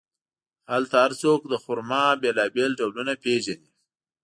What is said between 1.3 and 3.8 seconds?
د خرما بیلابیل ډولونه پېژني.